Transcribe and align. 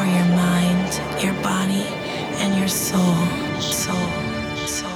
for 0.00 0.06
your 0.06 0.24
mind, 0.24 1.22
your 1.22 1.34
body, 1.42 1.84
and 2.40 2.58
your 2.58 2.68
soul. 2.68 3.16
Soul. 3.60 4.08
Soul. 4.64 4.90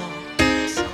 Soul. 0.67 0.87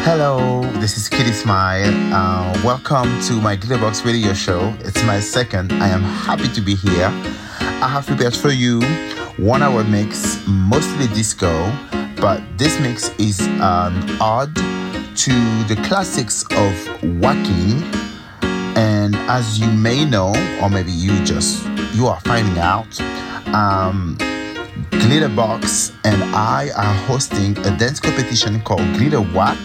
Hello, 0.00 0.62
this 0.80 0.96
is 0.96 1.10
Kiddy 1.10 1.32
Smile. 1.32 1.92
Uh, 2.14 2.58
welcome 2.64 3.20
to 3.28 3.34
my 3.34 3.58
Glitterbox 3.58 4.06
radio 4.06 4.32
show. 4.32 4.74
It's 4.80 5.02
my 5.04 5.20
second. 5.20 5.70
I 5.70 5.88
am 5.88 6.02
happy 6.02 6.48
to 6.54 6.62
be 6.62 6.74
here. 6.76 7.10
I 7.84 7.88
have 7.88 8.06
prepared 8.06 8.34
for 8.34 8.52
you 8.52 8.80
one 9.36 9.62
hour 9.62 9.84
mix, 9.84 10.42
mostly 10.46 11.08
disco, 11.08 11.52
but 12.16 12.40
this 12.56 12.80
mix 12.80 13.10
is 13.18 13.38
an 13.60 13.94
ode 14.18 14.56
to 15.24 15.34
the 15.68 15.78
classics 15.84 16.42
of 16.52 16.72
waacking. 17.20 17.82
And 18.74 19.14
as 19.28 19.60
you 19.60 19.70
may 19.70 20.06
know, 20.06 20.32
or 20.62 20.70
maybe 20.70 20.90
you 20.90 21.22
just 21.24 21.66
you 21.92 22.06
are 22.06 22.20
finding 22.20 22.58
out, 22.58 23.00
um, 23.54 24.16
Glitterbox 24.90 25.94
and 26.04 26.22
I 26.34 26.70
are 26.76 26.94
hosting 27.06 27.56
a 27.58 27.76
dance 27.76 28.00
competition 28.00 28.60
called 28.62 28.80
Glitter 28.96 29.20
Whack 29.20 29.58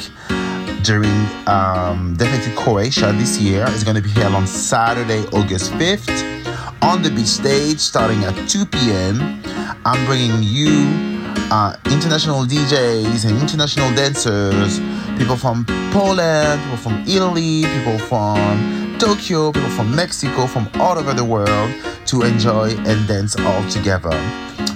during 0.83 1.25
um, 1.47 2.15
Defected 2.17 2.55
Croatia 2.55 3.13
this 3.13 3.39
year. 3.39 3.65
It's 3.69 3.83
going 3.83 3.95
to 3.95 4.01
be 4.01 4.09
held 4.09 4.35
on 4.35 4.45
Saturday, 4.47 5.25
August 5.27 5.71
5th 5.73 6.37
on 6.81 7.01
the 7.01 7.09
beach 7.09 7.27
stage 7.27 7.79
starting 7.79 8.23
at 8.23 8.35
2 8.47 8.65
p.m. 8.65 9.41
I'm 9.85 10.05
bringing 10.05 10.41
you 10.41 10.87
uh, 11.51 11.75
international 11.85 12.43
DJs 12.43 13.27
and 13.27 13.41
international 13.41 13.93
dancers, 13.95 14.79
people 15.17 15.35
from 15.35 15.65
Poland, 15.91 16.61
people 16.63 16.77
from 16.77 17.03
Italy, 17.07 17.63
people 17.63 17.97
from 17.99 18.95
Tokyo, 18.99 19.51
people 19.51 19.69
from 19.69 19.95
Mexico, 19.95 20.45
from 20.47 20.69
all 20.75 20.97
over 20.97 21.13
the 21.13 21.23
world 21.23 21.71
to 22.07 22.23
enjoy 22.23 22.69
and 22.87 23.07
dance 23.07 23.35
all 23.39 23.69
together. 23.69 24.11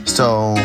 So, 0.06 0.56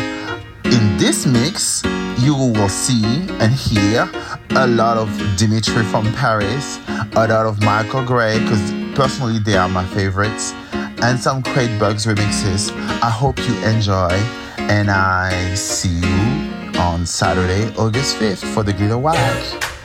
in 0.65 0.97
this 0.97 1.25
mix, 1.25 1.81
you 2.19 2.35
will 2.35 2.69
see 2.69 3.03
and 3.39 3.53
hear 3.53 4.09
a 4.51 4.67
lot 4.67 4.97
of 4.97 5.09
Dimitri 5.37 5.83
from 5.83 6.11
Paris, 6.13 6.79
a 7.15 7.27
lot 7.27 7.45
of 7.45 7.61
Michael 7.61 8.05
Gray, 8.05 8.39
because 8.39 8.71
personally 8.95 9.39
they 9.39 9.55
are 9.55 9.69
my 9.69 9.85
favorites, 9.87 10.53
and 11.01 11.19
some 11.19 11.41
Crate 11.41 11.79
Bugs 11.79 12.05
remixes. 12.05 12.71
I 13.01 13.09
hope 13.09 13.37
you 13.39 13.55
enjoy, 13.63 14.11
and 14.57 14.89
I 14.89 15.53
see 15.53 15.99
you 15.99 16.79
on 16.79 17.05
Saturday, 17.05 17.73
August 17.77 18.17
5th 18.17 18.43
for 18.53 18.63
the 18.63 18.73
Glitter 18.73 18.97
Whack. 18.97 19.76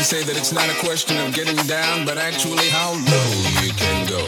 To 0.00 0.06
say 0.06 0.22
that 0.22 0.34
it's 0.34 0.50
not 0.50 0.66
a 0.70 0.74
question 0.80 1.18
of 1.18 1.34
getting 1.34 1.56
down, 1.66 2.06
but 2.06 2.16
actually 2.16 2.70
how 2.70 2.92
low 2.92 3.30
you 3.60 3.70
can 3.74 4.08
go. 4.08 4.24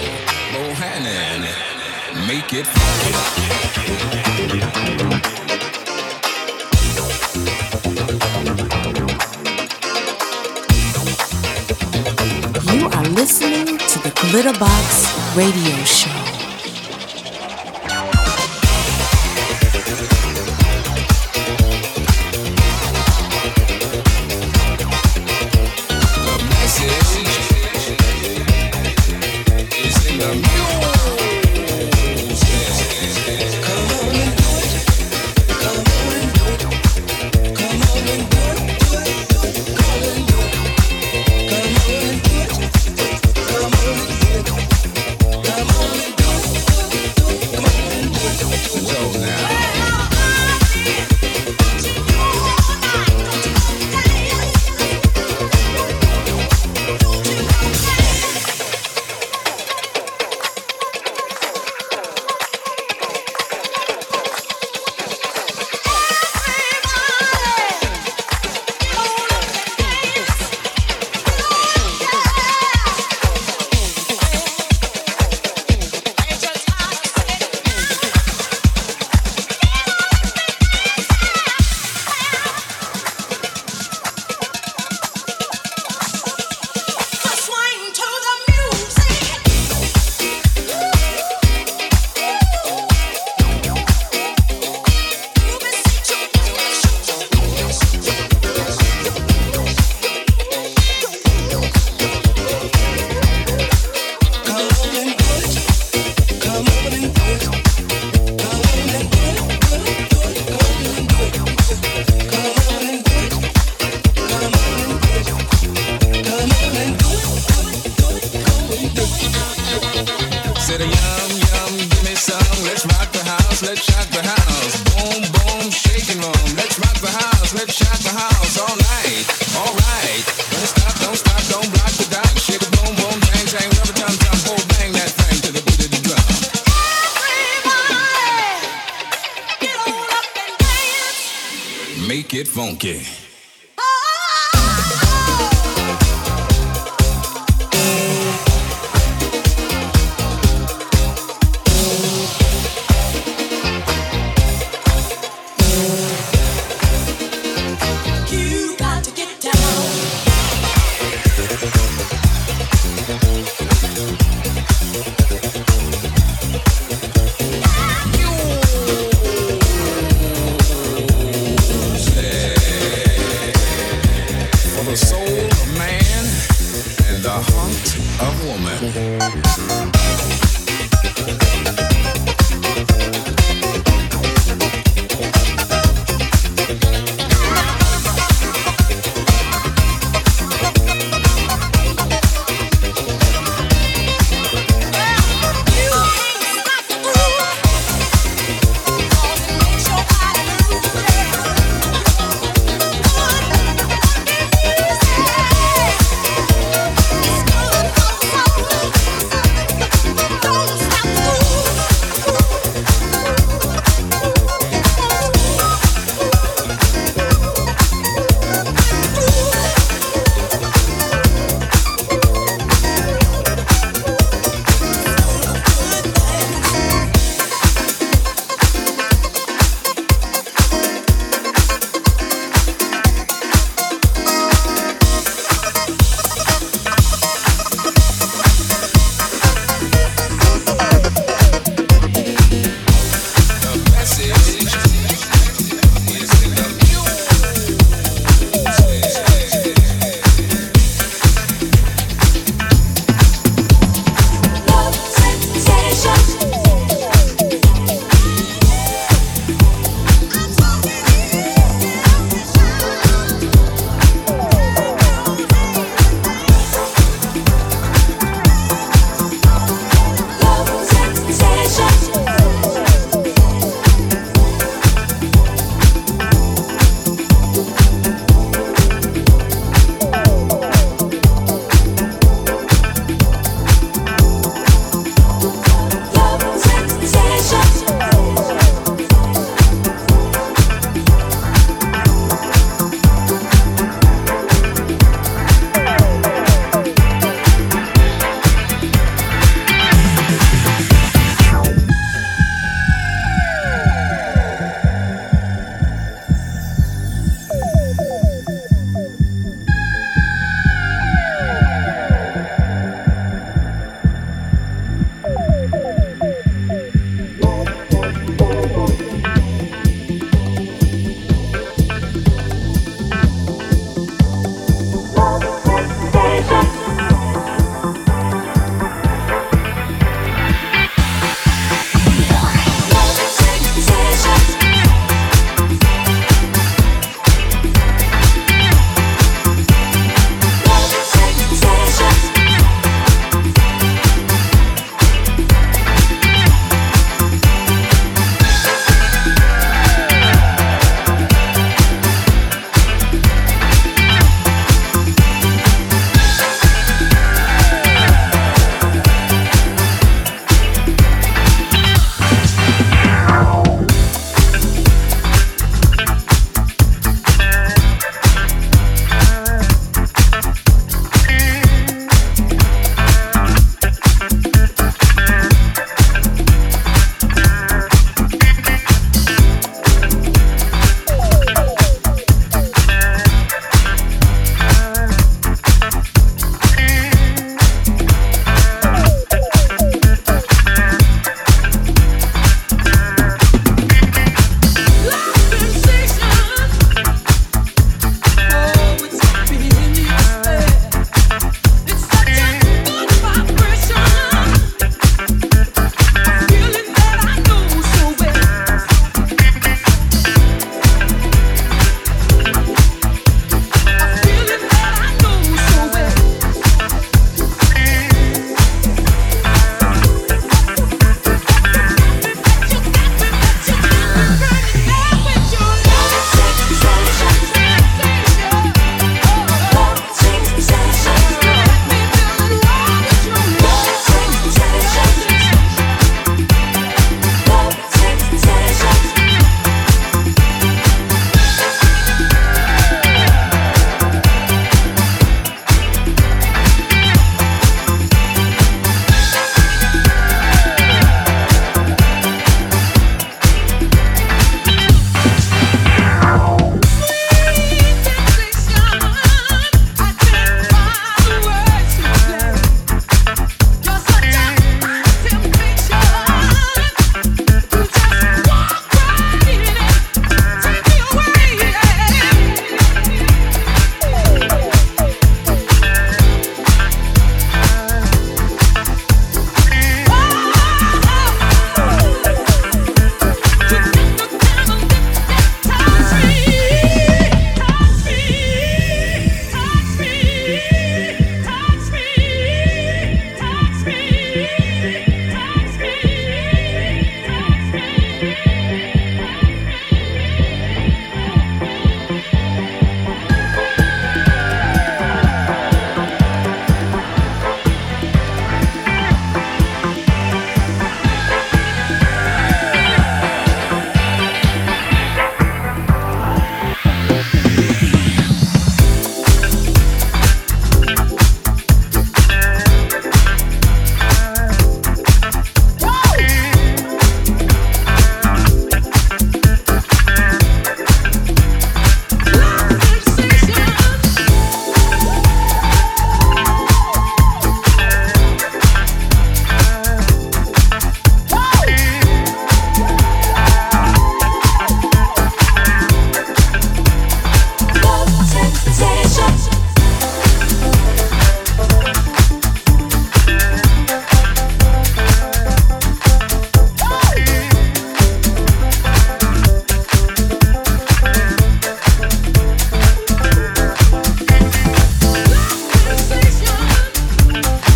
Bohannon, 0.53 1.49
make 2.29 2.53
it 2.53 2.67
funky. 2.67 3.15
You 12.71 12.89
are 12.89 13.05
listening 13.05 13.79
to 13.79 13.99
the 14.01 14.11
Glitterbox 14.11 15.35
Radio 15.35 15.77
Show. 15.85 16.22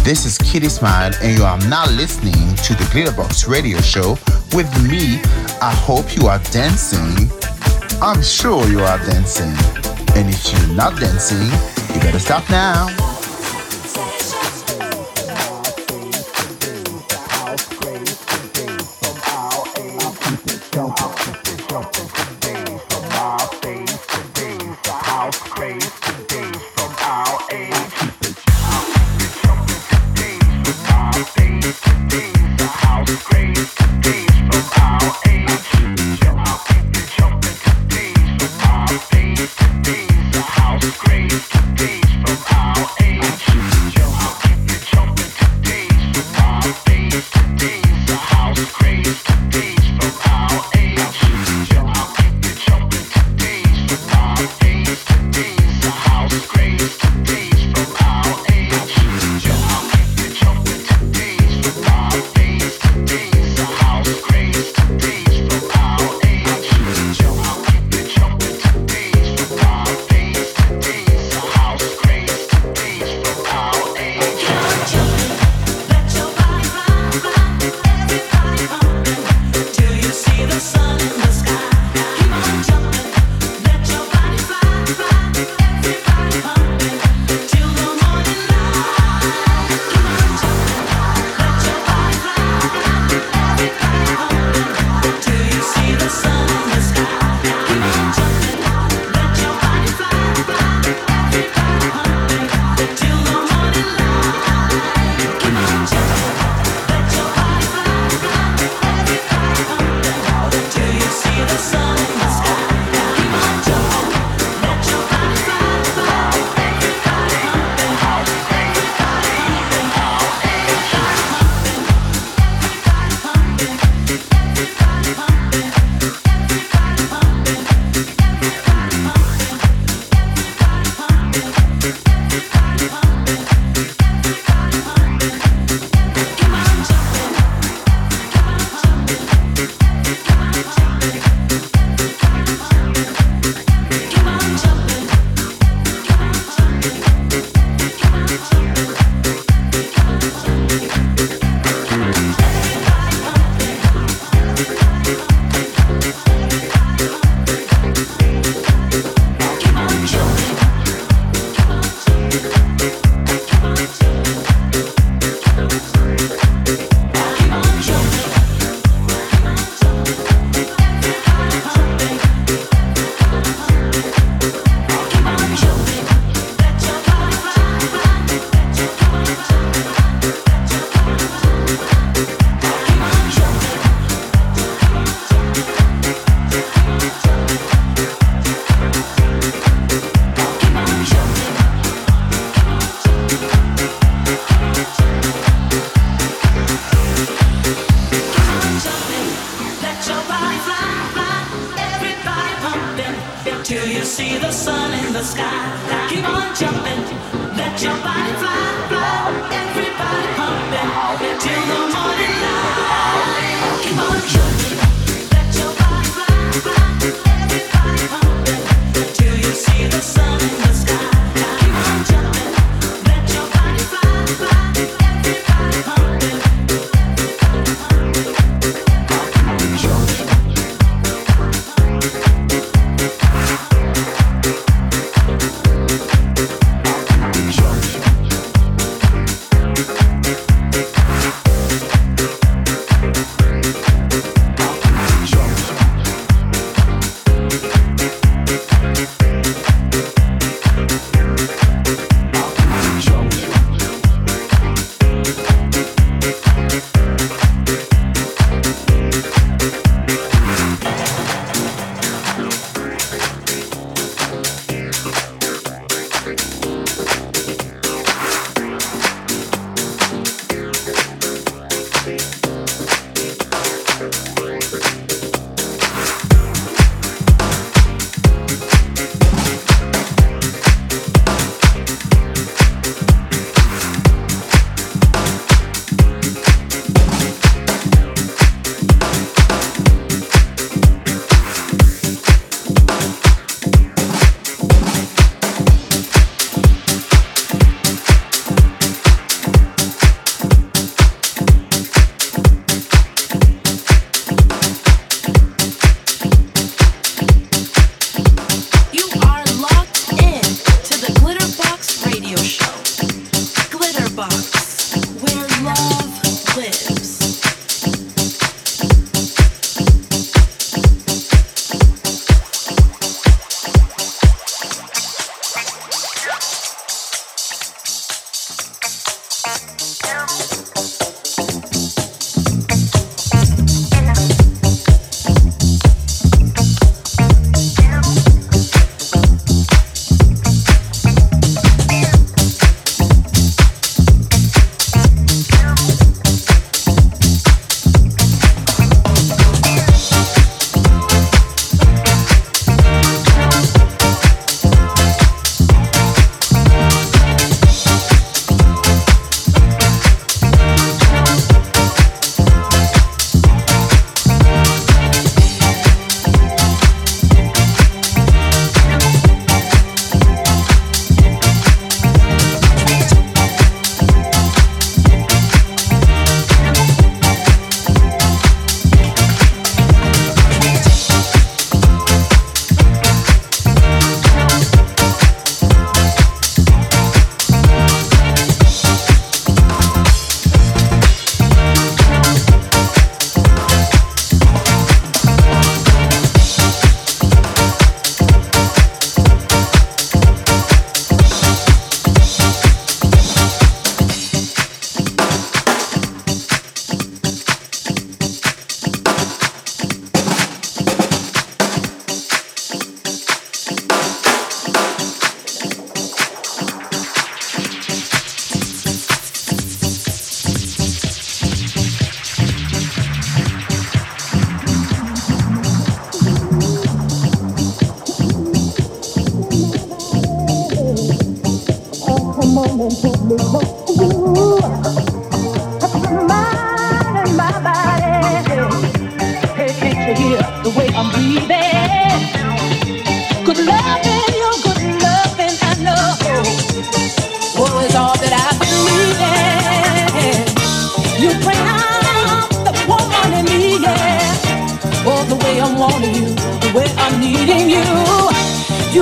Kiddy 0.06 0.68
Smile, 0.68 1.10
and 1.20 1.36
you 1.36 1.42
are 1.42 1.58
now 1.68 1.84
listening 1.90 2.54
to 2.62 2.74
the 2.74 2.84
Glitterbox 2.92 3.48
Radio 3.48 3.80
Show 3.80 4.10
with 4.54 4.70
me. 4.88 5.20
I 5.60 5.74
hope 5.74 6.14
you 6.14 6.28
are 6.28 6.38
dancing. 6.52 7.28
I'm 8.00 8.22
sure 8.22 8.64
you 8.68 8.78
are 8.82 8.98
dancing. 8.98 9.50
And 10.14 10.28
if 10.28 10.52
you're 10.52 10.76
not 10.76 11.00
dancing, 11.00 11.48
you 11.92 12.00
better 12.00 12.20
stop 12.20 12.48
now. 12.48 13.05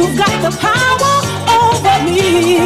You've 0.04 0.18
got 0.18 0.36
the 0.44 0.52
power 0.60 1.16
over 1.48 1.96
me. 2.04 2.60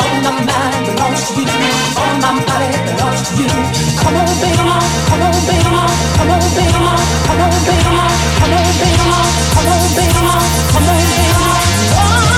All 0.00 0.16
my 0.24 0.40
mind 0.40 0.86
belongs 0.88 1.28
to 1.36 1.42
you. 1.44 1.68
All 2.00 2.16
my 2.16 2.32
body 2.48 2.68
belongs 2.88 3.28
to 3.28 3.36
you. 3.44 3.48
Come 4.00 4.16
on, 4.16 4.24
baby, 4.40 4.56
come 4.56 4.72
on, 4.72 4.80
baby, 5.12 5.12
come 5.12 5.20
on, 5.20 5.36
baby, 5.44 5.64
come 5.68 5.76
on, 5.76 5.90
baby, 6.56 6.72
come 6.72 6.88
on, 6.88 6.96
baby, 7.68 7.82
come 7.84 8.00
on, 8.00 8.08
baby, 9.92 10.12
come 10.16 10.32
on, 10.32 10.82
baby. 10.88 11.28
Oh, 12.00 12.37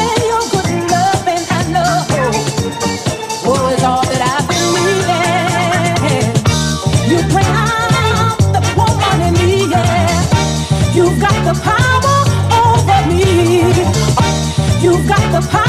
Come 15.49 15.61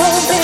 on, 0.00 0.28
baby, 0.28 0.43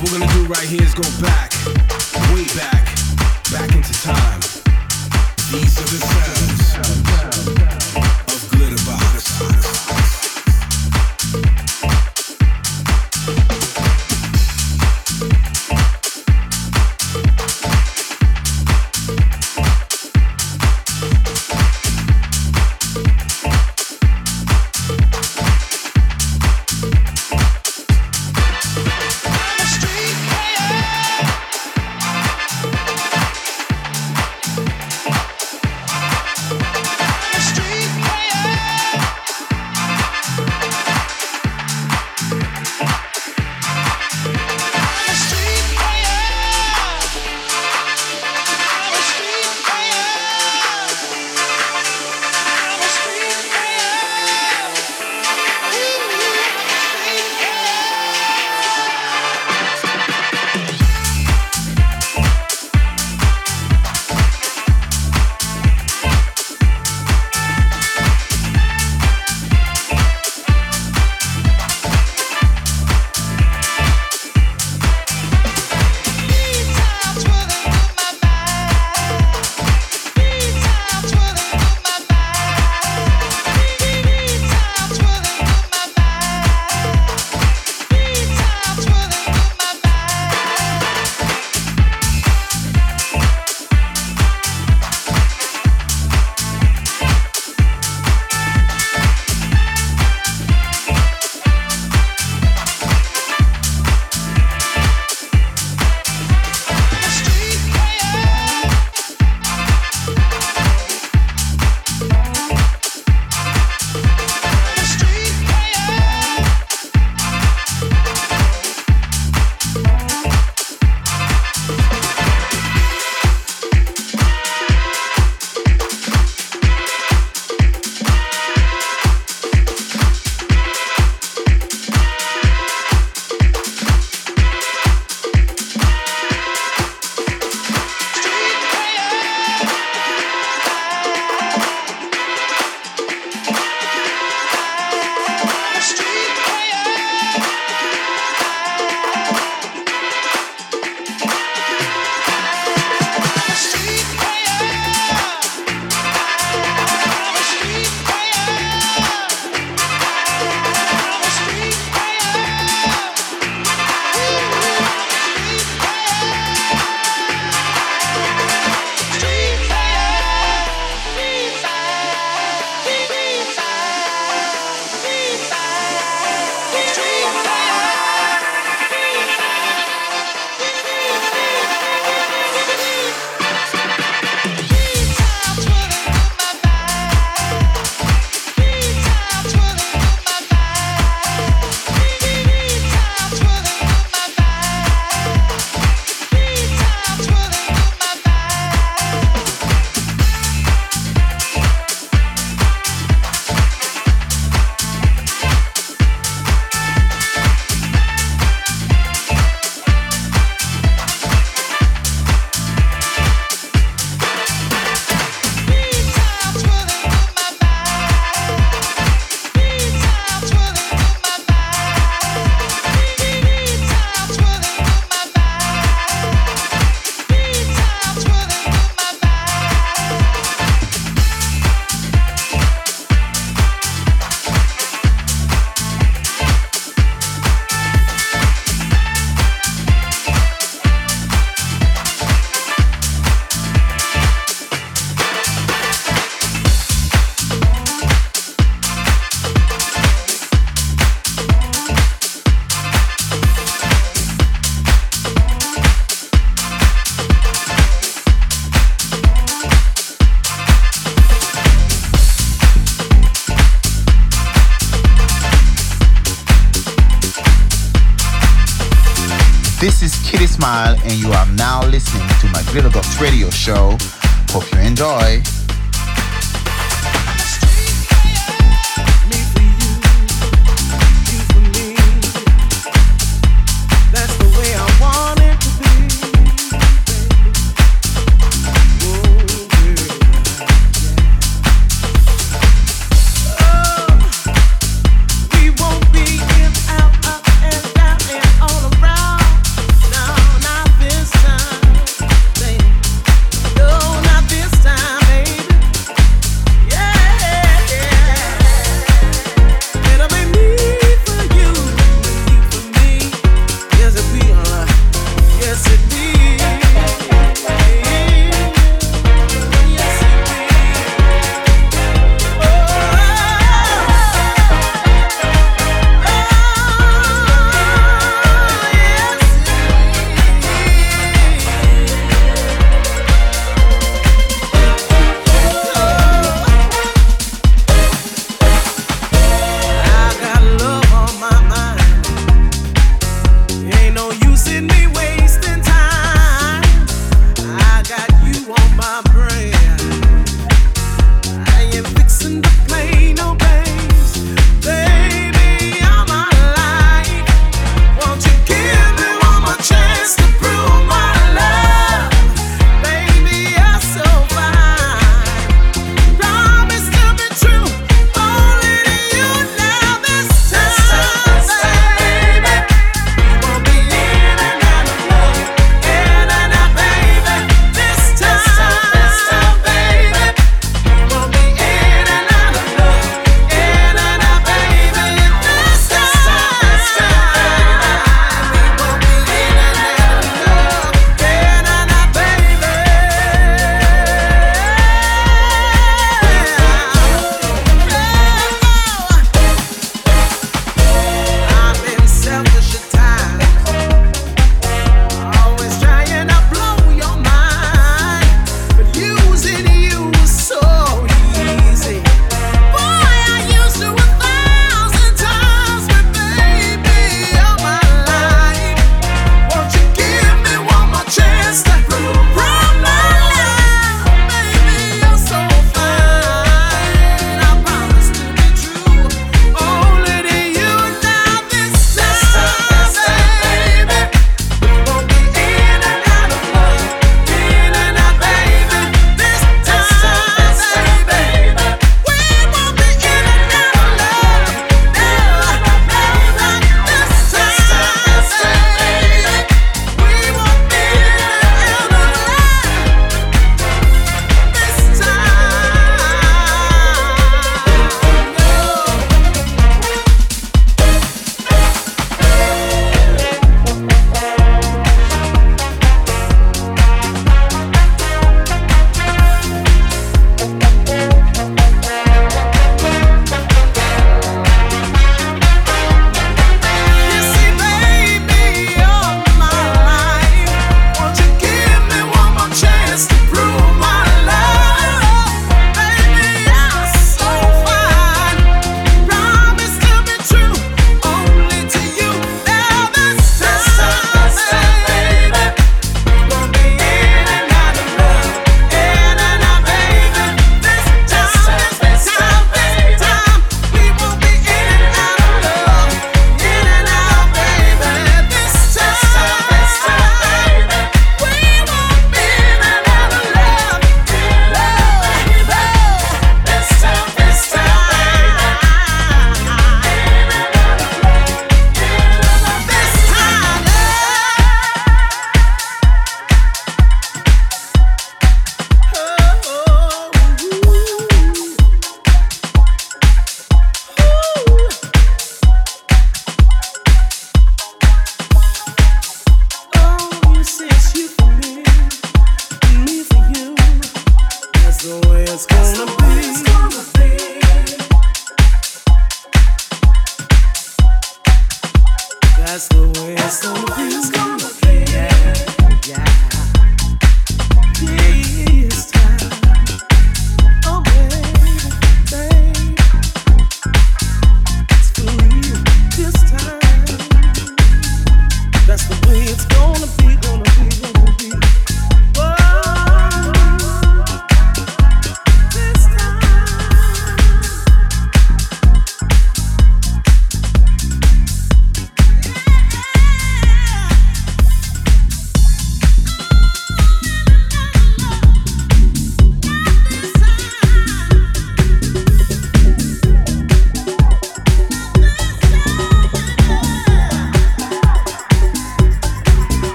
What 0.00 0.12
we're 0.12 0.18
gonna 0.18 0.32
do 0.32 0.46
right 0.46 0.66
here 0.66 0.82
is 0.82 0.94
go 0.94 1.02
back, 1.20 1.52
way 2.32 2.46
back, 2.56 2.86
back 3.52 3.70
into 3.76 3.92
time. 4.02 4.40
These 5.52 5.76
are 5.76 5.88
the 5.92 6.00
sounds 6.00 6.74
of 8.32 8.50
glitter 8.50 8.82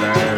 tonight. 0.00 0.29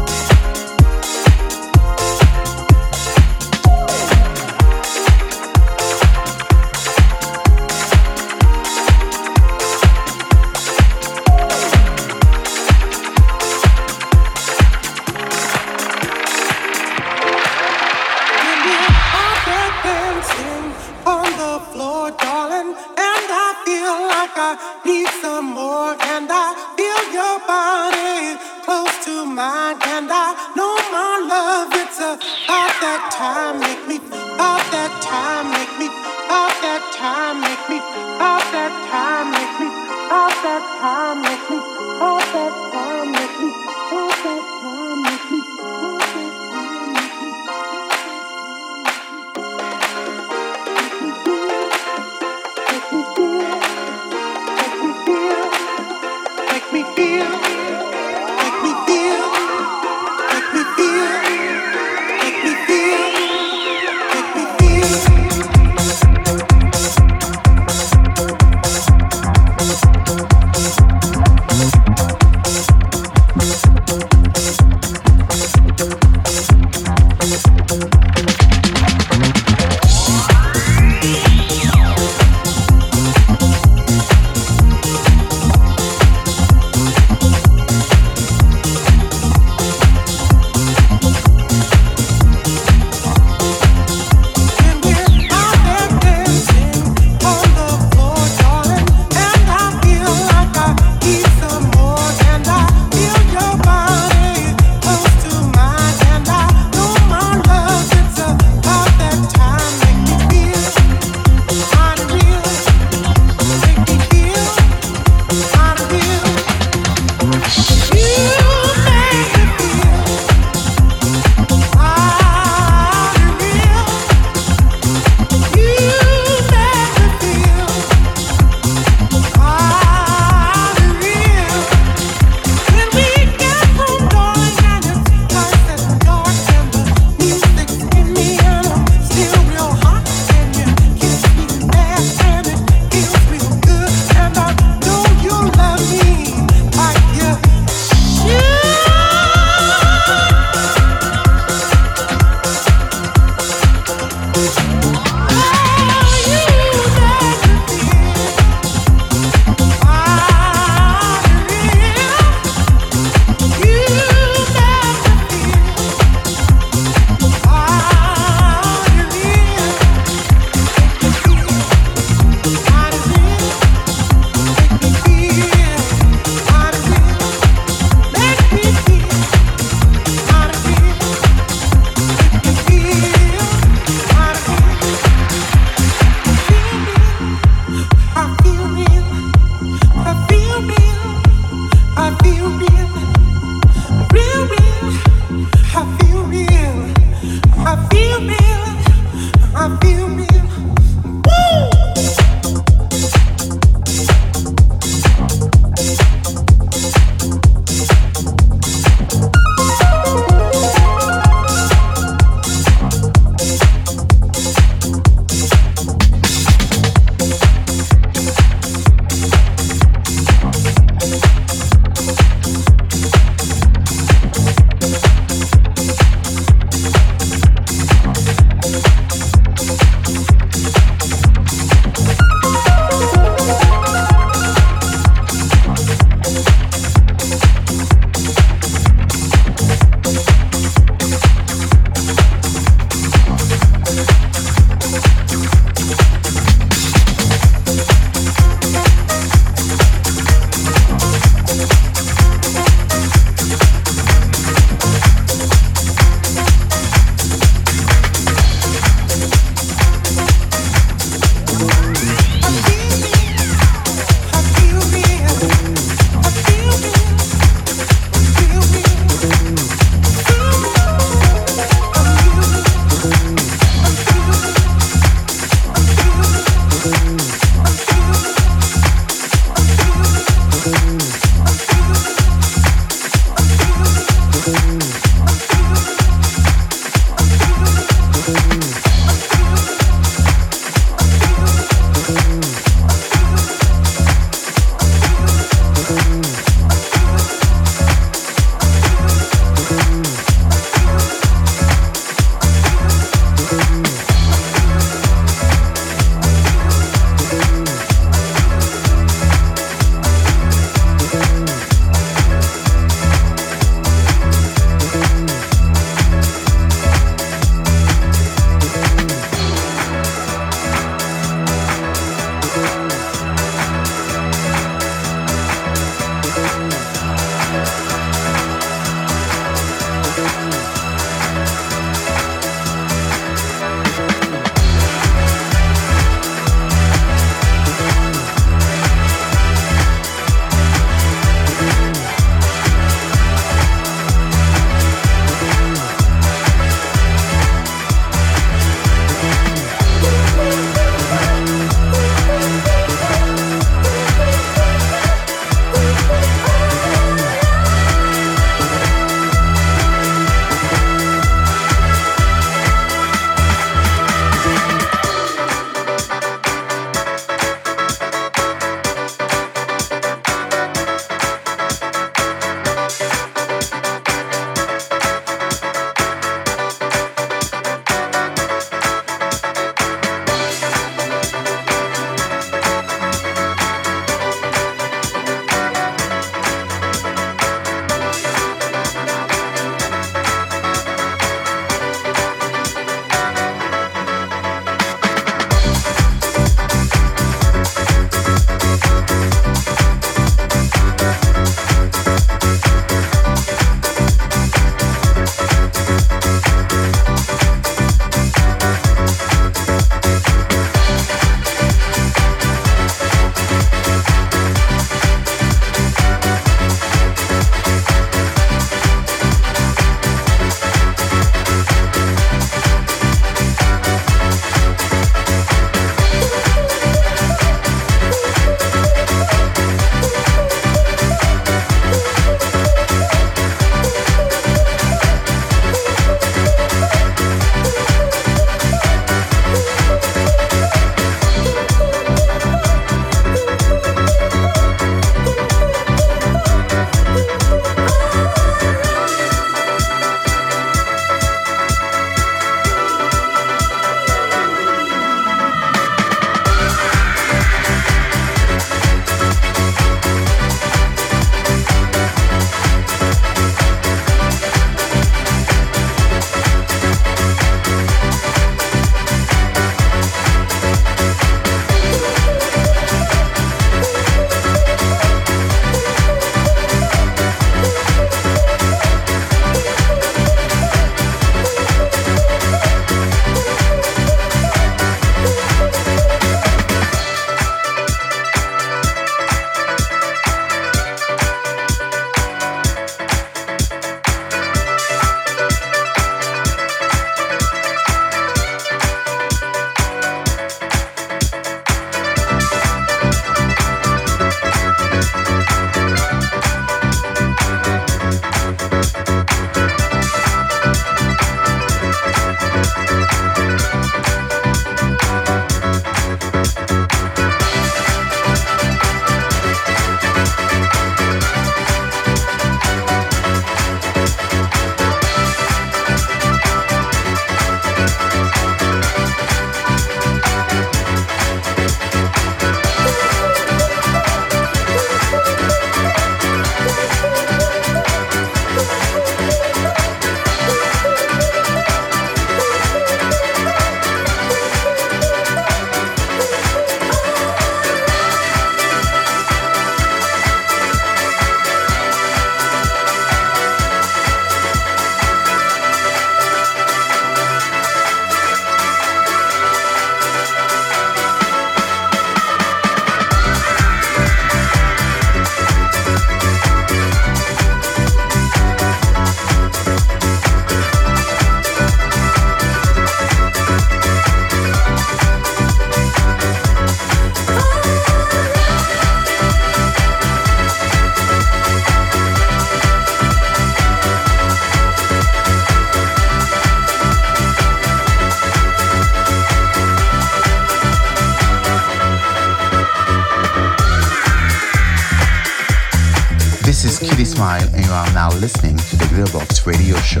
Smile, 597.22 597.48
and 597.54 597.64
you 597.64 597.70
are 597.70 597.92
now 597.92 598.10
listening 598.14 598.56
to 598.56 598.76
the 598.76 598.84
Glitterbox 598.86 599.46
Radio 599.46 599.76
Show. 599.76 600.00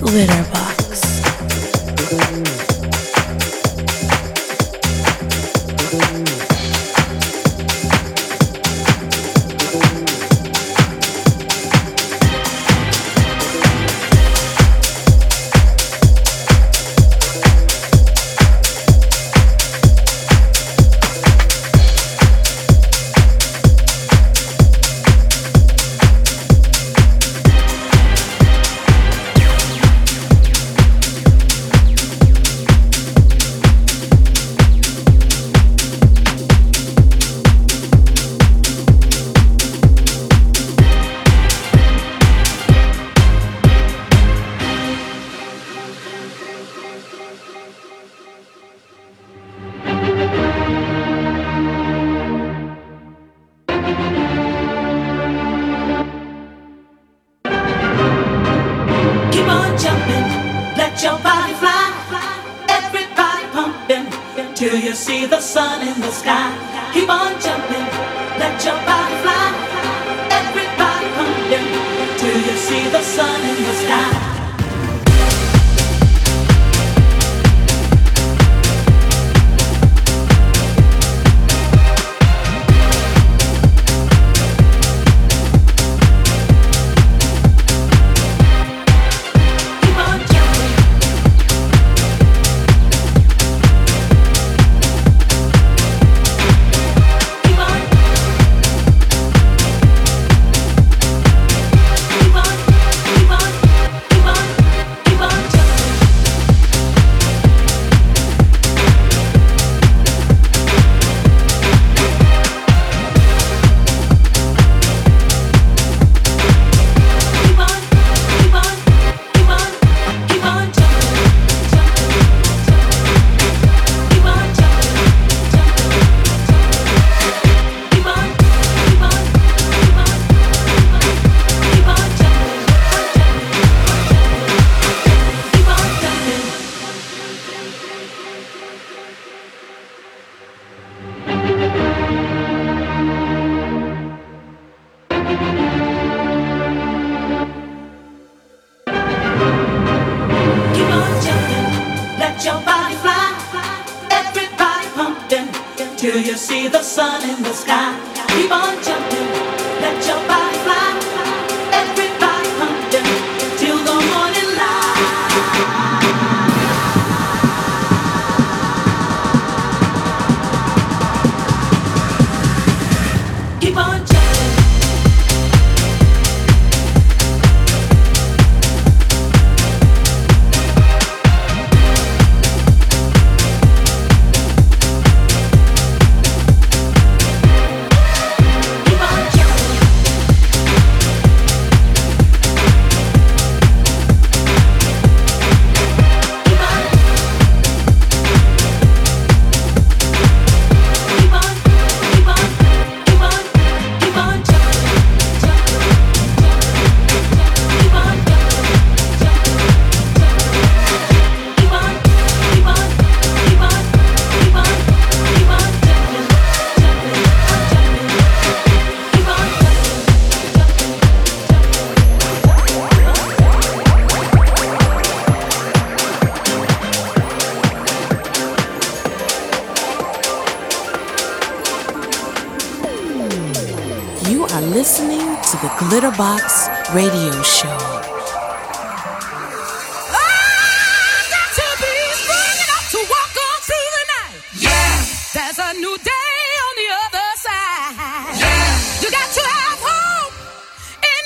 Glitterbox. 0.00 0.90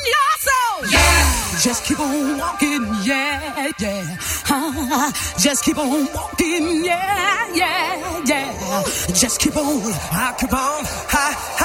Your 0.05 0.31
soul. 0.45 0.91
Yeah. 0.91 1.59
Just 1.61 1.85
keep 1.85 2.01
on 2.01 2.39
walking, 2.39 2.85
yeah, 3.05 3.73
yeah. 3.79 4.17
Uh, 4.51 5.13
just 5.39 5.65
keep 5.65 5.79
on 5.79 6.07
walking, 6.13 6.85
yeah, 6.85 7.55
yeah, 7.55 8.23
yeah. 8.27 8.83
Just 9.15 9.41
keep 9.41 9.57
on, 9.57 9.93
I 10.13 10.35
keep 10.39 10.53
on, 10.53 10.85
ha, 11.09 11.64